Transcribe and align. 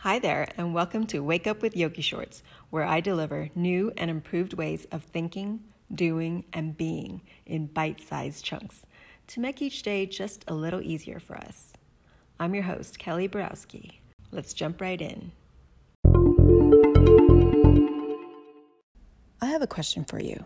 Hi 0.00 0.18
there, 0.18 0.46
and 0.58 0.74
welcome 0.74 1.06
to 1.06 1.20
Wake 1.20 1.46
Up 1.46 1.62
with 1.62 1.74
Yogi 1.74 2.02
Shorts, 2.02 2.42
where 2.68 2.84
I 2.84 3.00
deliver 3.00 3.48
new 3.54 3.92
and 3.96 4.10
improved 4.10 4.52
ways 4.52 4.86
of 4.92 5.02
thinking, 5.02 5.60
doing, 5.92 6.44
and 6.52 6.76
being 6.76 7.22
in 7.46 7.66
bite 7.66 8.02
sized 8.02 8.44
chunks 8.44 8.84
to 9.28 9.40
make 9.40 9.62
each 9.62 9.82
day 9.82 10.04
just 10.04 10.44
a 10.46 10.54
little 10.54 10.82
easier 10.82 11.18
for 11.18 11.34
us. 11.36 11.72
I'm 12.38 12.54
your 12.54 12.64
host, 12.64 12.98
Kelly 12.98 13.26
Borowski. 13.26 14.02
Let's 14.30 14.52
jump 14.52 14.82
right 14.82 15.00
in. 15.00 15.32
I 19.40 19.46
have 19.46 19.62
a 19.62 19.66
question 19.66 20.04
for 20.04 20.20
you. 20.20 20.44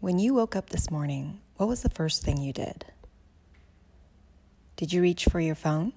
When 0.00 0.18
you 0.18 0.34
woke 0.34 0.56
up 0.56 0.70
this 0.70 0.90
morning, 0.90 1.40
what 1.58 1.68
was 1.68 1.82
the 1.82 1.90
first 1.90 2.24
thing 2.24 2.38
you 2.38 2.52
did? 2.52 2.86
Did 4.74 4.92
you 4.92 5.00
reach 5.00 5.26
for 5.26 5.38
your 5.38 5.54
phone? 5.54 5.92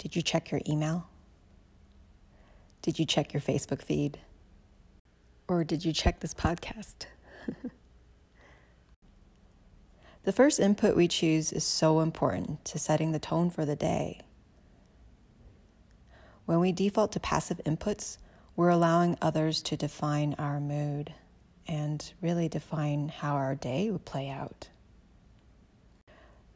Did 0.00 0.16
you 0.16 0.22
check 0.22 0.50
your 0.50 0.62
email? 0.66 1.06
Did 2.80 2.98
you 2.98 3.04
check 3.04 3.34
your 3.34 3.42
Facebook 3.42 3.82
feed? 3.82 4.18
Or 5.46 5.62
did 5.62 5.84
you 5.84 5.92
check 5.92 6.20
this 6.20 6.32
podcast? 6.32 7.04
the 10.22 10.32
first 10.32 10.58
input 10.58 10.96
we 10.96 11.06
choose 11.06 11.52
is 11.52 11.64
so 11.64 12.00
important 12.00 12.64
to 12.64 12.78
setting 12.78 13.12
the 13.12 13.18
tone 13.18 13.50
for 13.50 13.66
the 13.66 13.76
day. 13.76 14.22
When 16.46 16.60
we 16.60 16.72
default 16.72 17.12
to 17.12 17.20
passive 17.20 17.60
inputs, 17.66 18.16
we're 18.56 18.70
allowing 18.70 19.18
others 19.20 19.60
to 19.64 19.76
define 19.76 20.34
our 20.38 20.60
mood 20.60 21.12
and 21.68 22.10
really 22.22 22.48
define 22.48 23.10
how 23.10 23.34
our 23.34 23.54
day 23.54 23.90
would 23.90 24.06
play 24.06 24.30
out. 24.30 24.70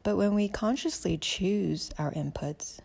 But 0.01 0.17
when 0.17 0.33
we 0.33 0.47
consciously 0.47 1.19
choose 1.19 1.91
our 1.99 2.11
inputs, 2.11 2.79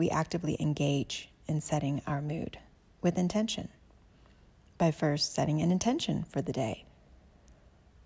we 0.00 0.08
actively 0.08 0.56
engage 0.58 1.28
in 1.46 1.60
setting 1.60 2.00
our 2.06 2.22
mood 2.22 2.58
with 3.02 3.18
intention 3.18 3.68
by 4.78 4.90
first 4.90 5.34
setting 5.34 5.60
an 5.60 5.70
intention 5.70 6.24
for 6.24 6.40
the 6.40 6.54
day, 6.54 6.86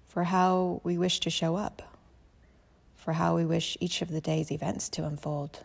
for 0.08 0.24
how 0.24 0.80
we 0.82 0.98
wish 0.98 1.20
to 1.20 1.30
show 1.30 1.54
up, 1.54 1.82
for 2.96 3.12
how 3.12 3.36
we 3.36 3.44
wish 3.44 3.76
each 3.78 4.02
of 4.02 4.10
the 4.10 4.20
day's 4.20 4.50
events 4.50 4.88
to 4.88 5.04
unfold, 5.04 5.60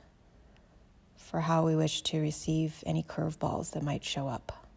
for 1.18 1.42
how 1.42 1.66
we 1.66 1.76
wish 1.76 2.04
to 2.04 2.22
receive 2.22 2.84
any 2.86 3.02
curveballs 3.02 3.72
that 3.72 3.82
might 3.82 4.04
show 4.04 4.28
up. 4.28 4.68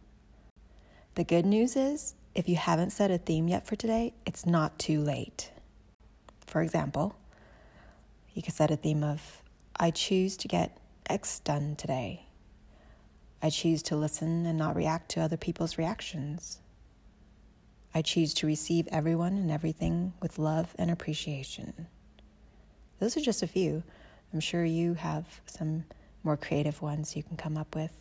The 1.13 1.23
good 1.23 1.45
news 1.45 1.75
is, 1.75 2.15
if 2.33 2.49
you 2.49 2.55
haven't 2.55 2.93
set 2.93 3.11
a 3.11 3.19
theme 3.19 3.47
yet 3.47 3.67
for 3.67 3.75
today, 3.75 4.15
it's 4.25 4.47
not 4.47 4.79
too 4.79 5.01
late. 5.01 5.51
For 6.47 6.63
example, 6.63 7.15
you 8.33 8.41
could 8.41 8.55
set 8.55 8.71
a 8.71 8.75
theme 8.75 9.03
of, 9.03 9.43
I 9.79 9.91
choose 9.91 10.35
to 10.37 10.47
get 10.47 10.79
X 11.07 11.39
done 11.39 11.75
today. 11.75 12.27
I 13.41 13.49
choose 13.49 13.83
to 13.83 13.95
listen 13.95 14.45
and 14.45 14.57
not 14.57 14.75
react 14.75 15.09
to 15.11 15.21
other 15.21 15.37
people's 15.37 15.77
reactions. 15.77 16.59
I 17.93 18.01
choose 18.01 18.33
to 18.35 18.47
receive 18.47 18.87
everyone 18.91 19.37
and 19.37 19.51
everything 19.51 20.13
with 20.21 20.39
love 20.39 20.73
and 20.79 20.89
appreciation. 20.89 21.87
Those 22.99 23.17
are 23.17 23.21
just 23.21 23.43
a 23.43 23.47
few. 23.47 23.83
I'm 24.33 24.39
sure 24.39 24.65
you 24.65 24.95
have 24.95 25.41
some 25.45 25.85
more 26.23 26.37
creative 26.37 26.81
ones 26.81 27.15
you 27.15 27.23
can 27.23 27.37
come 27.37 27.57
up 27.57 27.75
with. 27.75 27.91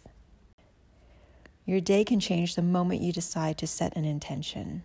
Your 1.66 1.80
day 1.80 2.04
can 2.04 2.20
change 2.20 2.54
the 2.54 2.62
moment 2.62 3.02
you 3.02 3.12
decide 3.12 3.58
to 3.58 3.66
set 3.66 3.96
an 3.96 4.04
intention, 4.04 4.84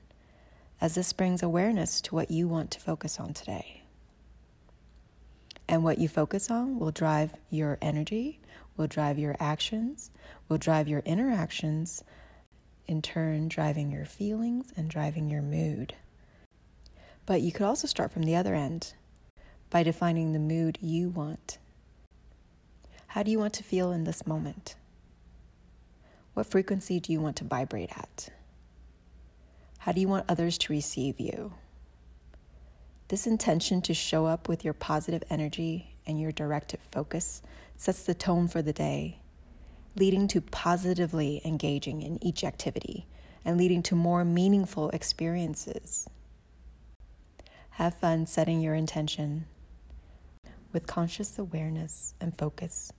as 0.82 0.96
this 0.96 1.14
brings 1.14 1.42
awareness 1.42 2.02
to 2.02 2.16
what 2.16 2.30
you 2.32 2.48
want 2.48 2.72
to 2.72 2.80
focus 2.80 3.20
on 3.20 3.34
today. 3.34 3.84
And 5.70 5.84
what 5.84 5.98
you 5.98 6.08
focus 6.08 6.50
on 6.50 6.80
will 6.80 6.92
drive 6.92 7.36
your 7.50 7.78
energy, 7.82 8.40
will 8.78 8.88
drive 8.88 9.20
your 9.20 9.36
actions, 9.40 10.12
will 10.48 10.58
drive 10.58 10.88
your 10.88 11.02
interactions, 11.02 12.04
in 12.88 13.02
turn, 13.02 13.50
driving 13.50 13.92
your 13.92 14.06
feelings 14.06 14.72
and 14.78 14.90
driving 14.90 15.30
your 15.30 15.42
mood. 15.42 15.94
But 17.26 17.42
you 17.42 17.52
could 17.52 17.66
also 17.66 17.88
start 17.88 18.12
from 18.12 18.24
the 18.24 18.36
other 18.36 18.56
end 18.56 18.94
by 19.70 19.84
defining 19.84 20.32
the 20.32 20.40
mood 20.40 20.78
you 20.82 21.10
want. 21.10 21.58
How 23.08 23.24
do 23.24 23.32
you 23.32 23.40
want 23.40 23.54
to 23.56 23.64
feel 23.64 23.92
in 23.92 24.06
this 24.06 24.26
moment? 24.26 24.76
What 26.34 26.46
frequency 26.46 27.00
do 27.00 27.12
you 27.12 27.20
want 27.20 27.36
to 27.38 27.44
vibrate 27.44 27.90
at? 27.92 28.30
How 29.80 29.92
do 29.92 30.00
you 30.00 30.08
want 30.08 30.26
others 30.30 30.58
to 30.60 30.74
receive 30.74 31.20
you? 31.20 31.54
This 33.10 33.26
intention 33.26 33.82
to 33.84 33.94
show 33.94 34.26
up 34.26 34.50
with 34.50 34.66
your 34.66 34.74
positive 34.74 35.24
energy 35.30 35.96
and 36.06 36.20
your 36.20 36.34
directed 36.34 36.82
focus 36.92 37.42
sets 37.78 38.04
the 38.04 38.14
tone 38.14 38.50
for 38.50 38.62
the 38.62 38.74
day, 38.74 39.20
leading 39.96 40.28
to 40.28 40.42
positively 40.42 41.42
engaging 41.46 42.02
in 42.02 42.22
each 42.22 42.44
activity 42.44 43.08
and 43.46 43.58
leading 43.58 43.82
to 43.84 43.96
more 43.96 44.26
meaningful 44.26 44.90
experiences. 44.90 46.10
Have 47.72 47.96
fun 47.96 48.26
setting 48.26 48.60
your 48.60 48.76
intention. 48.76 49.46
With 50.74 50.86
conscious 50.86 51.40
awareness 51.40 52.14
and 52.20 52.38
focus, 52.38 52.92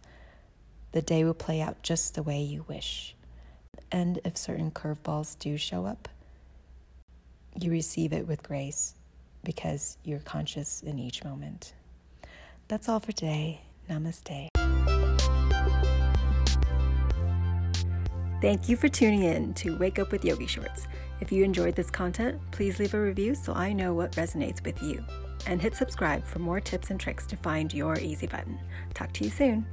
the 0.92 1.02
day 1.02 1.22
will 1.22 1.34
play 1.34 1.60
out 1.60 1.82
just 1.82 2.14
the 2.14 2.22
way 2.22 2.40
you 2.40 2.64
wish. 2.66 3.14
And 3.92 4.20
if 4.24 4.38
certain 4.38 4.70
curveballs 4.70 5.38
do 5.38 5.58
show 5.58 5.84
up, 5.84 6.08
you 7.60 7.70
receive 7.70 8.14
it 8.14 8.26
with 8.26 8.42
grace 8.42 8.94
because 9.44 9.98
you're 10.04 10.20
conscious 10.20 10.82
in 10.82 10.98
each 10.98 11.24
moment. 11.24 11.74
That's 12.68 12.88
all 12.88 13.00
for 13.00 13.12
today. 13.12 13.62
Namaste. 13.88 14.48
Thank 18.40 18.68
you 18.68 18.76
for 18.76 18.88
tuning 18.88 19.24
in 19.24 19.52
to 19.54 19.76
Wake 19.78 19.98
Up 19.98 20.12
with 20.12 20.24
Yogi 20.24 20.46
Shorts. 20.46 20.86
If 21.20 21.32
you 21.32 21.42
enjoyed 21.42 21.74
this 21.74 21.90
content, 21.90 22.40
please 22.52 22.78
leave 22.78 22.94
a 22.94 23.00
review 23.00 23.34
so 23.34 23.52
I 23.52 23.72
know 23.72 23.94
what 23.94 24.12
resonates 24.12 24.64
with 24.64 24.80
you. 24.80 25.04
And 25.46 25.60
hit 25.60 25.74
subscribe 25.74 26.24
for 26.24 26.38
more 26.38 26.60
tips 26.60 26.90
and 26.90 27.00
tricks 27.00 27.26
to 27.26 27.36
find 27.36 27.74
your 27.74 27.98
easy 27.98 28.26
button. 28.26 28.58
Talk 28.94 29.12
to 29.14 29.24
you 29.24 29.30
soon. 29.30 29.66